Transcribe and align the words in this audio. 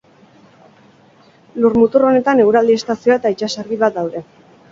Lurmutur 1.65 2.07
honetan 2.11 2.43
eguraldi 2.45 2.77
estazioa 2.81 3.21
eta 3.21 3.33
itsasargi 3.35 3.81
bat 3.85 3.99
daude. 4.01 4.27